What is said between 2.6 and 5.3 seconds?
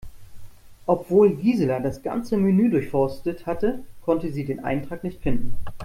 durchforstet hatte, konnte sie den Eintrag nicht